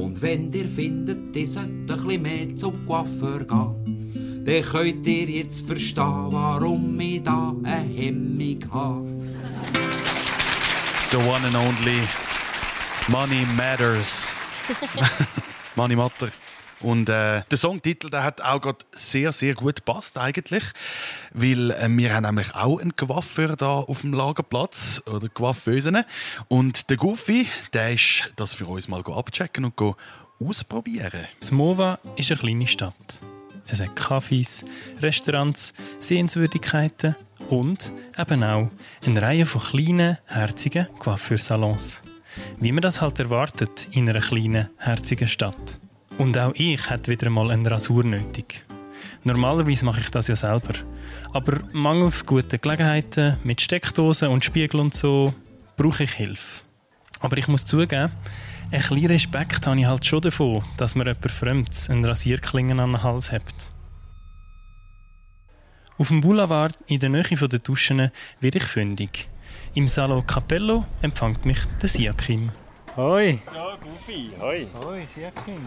[0.00, 5.28] Und wenn ihr findet, ihr sollt ein bisschen mehr zum Coiffeur gehen, dann könnt ihr
[5.28, 9.06] jetzt verstehen, warum ich da eine Hemmung habe.
[11.10, 12.00] The one and only
[13.08, 14.26] Money Matters.
[15.76, 16.30] Money Matter.
[16.80, 20.64] Und äh, der Songtitel der hat auch gerade sehr, sehr gut gepasst eigentlich,
[21.32, 25.98] weil äh, wir haben nämlich auch einen Coiffeur da auf dem Lagerplatz oder Coiffeusen
[26.48, 29.96] und der Goofy, der ist das für uns mal abchecken und
[30.40, 31.26] ausprobieren.
[31.42, 33.20] Smova ist eine kleine Stadt.
[33.66, 34.64] Es hat Cafés,
[35.00, 37.14] Restaurants, Sehenswürdigkeiten
[37.50, 38.68] und eben auch
[39.04, 42.02] eine Reihe von kleinen, herzigen Coiffeursalons.
[42.58, 45.78] Wie man das halt erwartet in einer kleinen, herzigen Stadt.
[46.20, 48.62] Und auch ich hätte wieder mal eine Rasur nötig.
[49.24, 50.74] Normalerweise mache ich das ja selber.
[51.32, 55.32] Aber mangels guter Gelegenheiten mit Steckdosen und Spiegel und so
[55.78, 56.62] brauche ich Hilfe.
[57.20, 58.12] Aber ich muss zugeben,
[58.70, 62.92] ein bisschen Respekt habe ich halt schon davon, dass mir jemand Fremdes einen Rasierklingen an
[62.92, 63.70] den Hals hat.
[65.96, 69.30] Auf dem Boulevard in der Nähe der Duschen werde ich fündig.
[69.72, 72.50] Im Salon Capello empfängt mich der Siakim.
[72.96, 73.38] Hoi.
[73.54, 73.78] Ja,
[74.10, 74.66] Goofy, hoi.
[74.84, 75.60] Hoi, Siakim.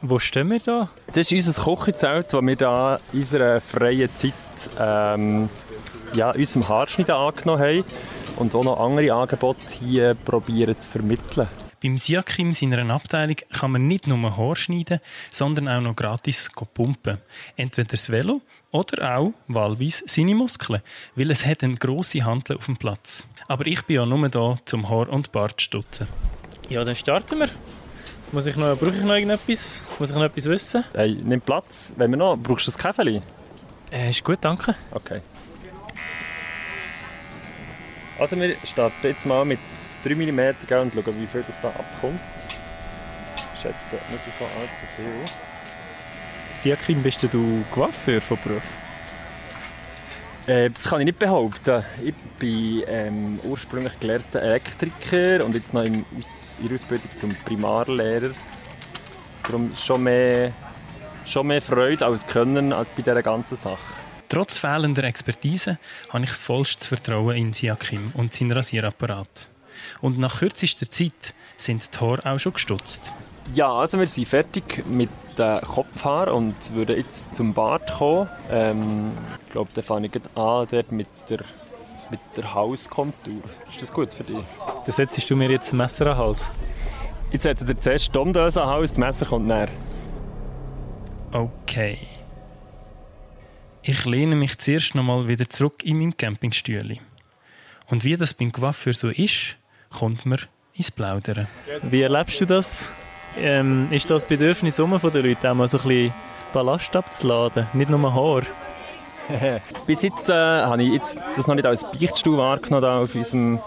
[0.00, 0.88] Wo stehen wir da?
[1.12, 4.32] Das ist unser Kochenzelt, das wir da in unserer freien Zeit
[4.78, 5.50] ähm,
[6.14, 7.84] ja, unserem Haarschneiden angenommen haben
[8.36, 11.48] und auch noch andere Angebote hier probieren zu vermitteln.
[11.82, 17.18] Beim Siakim seiner Abteilung kann man nicht nur Haar schneiden, sondern auch noch gratis pumpen.
[17.56, 20.80] Entweder das Velo oder auch wahlweise seine Muskeln,
[21.16, 23.26] weil es hat eine grosse Handel auf dem Platz.
[23.46, 26.06] Aber ich bin ja nur da zum Haar und Bart zu stutzen.
[26.70, 27.48] Ja, dann starten wir.
[28.32, 29.82] Muss ich noch, brauche ich noch irgendetwas?
[29.98, 30.84] Muss ich noch etwas wissen?
[30.94, 31.92] Hey, nimm Platz.
[31.96, 33.22] Wenn wir noch, brauchst du ein Käferli?
[33.90, 34.76] Äh, ist gut, danke.
[34.92, 35.20] Okay.
[38.20, 39.58] Also wir starten jetzt mal mit
[40.04, 42.20] 3 mm und schauen, wie viel das da abkommt.
[43.54, 45.34] Ich schätze nicht so allzu viel.
[46.54, 48.62] Siakim, bist du Coiffeur von Beruf?
[50.46, 51.84] Äh, das kann ich nicht behaupten.
[52.02, 58.30] Ich bin ähm, ursprünglich gelehrter Elektriker und jetzt noch in, in Ausbildung zum Primarlehrer.
[59.42, 60.52] Darum schon mehr,
[61.26, 63.78] schon mehr Freude als Können bei dieser ganzen Sache.
[64.28, 65.78] Trotz fehlender Expertise
[66.10, 69.48] habe ich vollstes Vertrauen in Siakim und seinen Rasierapparat.
[70.00, 73.12] Und nach kürzester Zeit sind die Haare auch schon gestutzt.
[73.52, 78.28] Ja, also wir sind fertig mit den Kopfhaaren und würden jetzt zum Bart kommen.
[78.50, 79.12] Ähm,
[79.46, 81.40] ich glaube, da fange ich an dort mit der,
[82.10, 83.42] mit der Hauskontur.
[83.68, 84.36] Ist das gut für dich?
[84.84, 86.50] Dann setzt du mir jetzt ein Messer an den Hals.
[87.32, 89.68] Jetzt setzt ihr zuerst die Domdöse an den Hals, das Messer kommt näher.
[91.32, 91.98] Okay.
[93.82, 96.98] Ich lehne mich zuerst noch mal wieder zurück in meinem Campingstühle.
[97.88, 99.56] Und wie das beim Coiffeur so ist,
[99.90, 100.38] kommt mir
[100.74, 101.48] ins Plaudern.
[101.82, 102.90] Wie erlebst du das?
[103.38, 106.12] Ähm, ist das Bedürfnis der Leute, auch mal so ein bisschen
[106.52, 108.42] Ballast abzuladen, nicht nur Haar?
[109.86, 113.60] Bis jetzt äh, habe ich jetzt das noch nicht als Beichtstuhl wahrgenommen auf unserem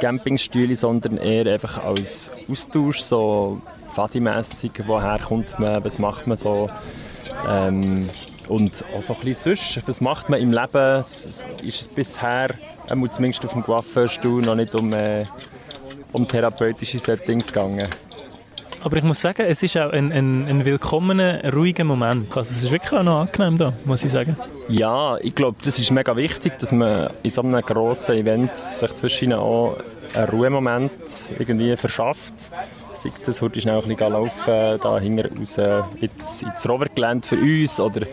[0.00, 3.60] Campingstühle, sondern eher einfach als Austausch, so
[3.90, 6.68] Fadi-mässig, woher kommt man, was macht man so.
[7.48, 8.08] Ähm,
[8.48, 10.98] und auch so ein bisschen sonst, was macht man im Leben?
[10.98, 12.50] Es ist bisher,
[13.08, 15.24] zumindest auf dem Coiffeurstuhl, noch nicht um, äh,
[16.12, 17.88] um therapeutische Settings gegangen.
[18.82, 22.36] Aber ich muss sagen, es ist auch ein, ein, ein willkommener, ruhiger Moment.
[22.36, 24.36] Also es ist wirklich auch noch angenehm da, muss ich sagen.
[24.68, 28.94] Ja, ich glaube, das ist mega wichtig, dass man in so einem grossen Event sich
[28.94, 29.78] zwischen auch
[30.14, 30.92] einen Ruhemoment
[31.38, 32.52] irgendwie verschafft.
[32.94, 35.58] Sei das heute schnell ein bisschen laufen, da hinten raus
[36.00, 38.06] ins, ins Rovergelände für uns oder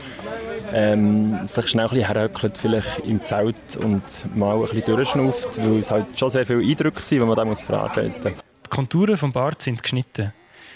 [0.73, 4.03] ähm, sich schnell ein bisschen herhöckelt, vielleicht im Zelt und
[4.35, 7.45] mal ein bisschen durchschnauft, weil es halt schon sehr viele Eindrücke sind, die man da
[7.45, 8.21] muss fragen muss.
[8.21, 8.33] Die
[8.69, 10.33] Konturen vom Bart sind geschnitten.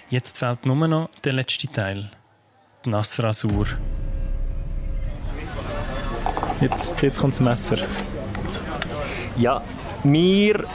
[0.09, 2.09] Jetzt fehlt nur noch der letzte Teil.
[2.83, 3.67] Die Nassrasur.
[6.61, 7.77] Jetzt, jetzt kommt das Messer.
[9.37, 9.61] Ja,
[10.03, 10.65] wir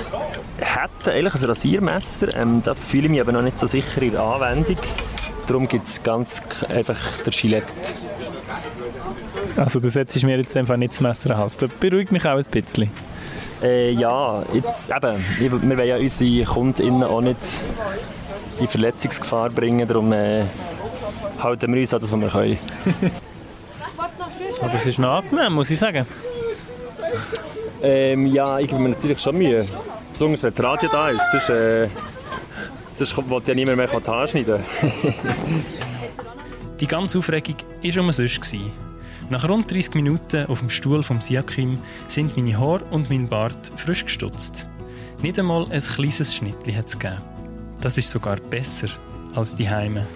[0.59, 2.37] hätten eigentlich ein Rasiermesser.
[2.37, 4.77] Ähm, da fühle ich mich aber noch nicht so sicher in der Anwendung.
[5.49, 7.67] Darum gibt es ganz einfach der Gillette.
[9.57, 11.57] Also du setzt mir jetzt einfach nicht das Messer an Hals.
[11.57, 12.89] Das beruhigt mich auch ein bisschen.
[13.63, 17.65] Äh, ja, jetzt eben, wir wollen ja unsere KundInnen auch nicht
[18.59, 19.87] in Verletzungsgefahr bringen.
[19.87, 20.45] Darum äh,
[21.41, 22.59] halten wir uns an das, was wir können.
[24.61, 26.07] Aber es ist noch angenehm, muss ich sagen.
[27.83, 29.67] Ähm, ja, ich gebe mir natürlich schon Mühe.
[30.13, 31.31] Besonders wenn das Radio da ist.
[31.31, 31.89] Sonst, äh,
[32.97, 34.65] sonst will ja niemand mehr die Haare schneiden.
[36.81, 38.57] die ganze Aufregung war umsonst.
[39.31, 41.79] Nach rund 30 Minuten auf dem Stuhl vom Siakim
[42.09, 44.67] sind meine Haare und mein Bart frisch gestutzt.
[45.23, 47.34] Nicht einmal ein kleines Schnittchen hat es gegeben.
[47.85, 48.89] Das ist sogar besser
[49.35, 50.07] als die Heime.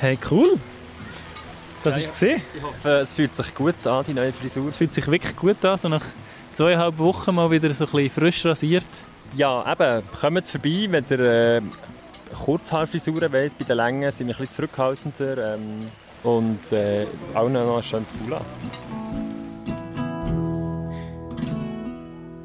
[0.00, 0.58] Hey, cool!
[1.84, 2.42] Das ist gesehen.
[2.52, 4.66] Ich hoffe, es fühlt sich gut an, die neue Frisur.
[4.66, 6.02] Es fühlt sich wirklich gut an, so nach
[6.50, 8.88] zweieinhalb Wochen mal wieder so ein bisschen frisch rasiert.
[9.36, 11.62] Ja, eben, kommt vorbei, wenn ihr äh,
[12.44, 13.56] Kurzhaarfrisuren wollt.
[13.56, 15.54] Bei den Längen sind wir ein bisschen zurückhaltender.
[15.54, 15.78] Ähm,
[16.24, 18.40] und äh, auch noch ein schönes Bula.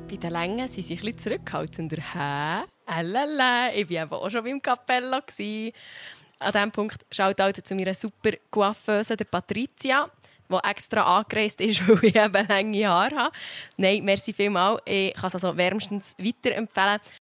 [0.07, 1.97] Bei den Längen sind sie ein bisschen zurückhaltender.
[1.97, 2.65] Hä?
[2.89, 4.61] Alala, ich war eben auch schon beim.
[4.61, 5.73] Gewesen.
[6.39, 10.09] An diesem Punkt schaut auch zu meiner super Coiffeuse, der Patricia,
[10.49, 13.35] die extra angereist ist, weil ich eben lange Haare habe.
[13.77, 14.81] Nein, merci vielmals.
[14.85, 16.99] Ich kann es also wärmstens weiterempfehlen.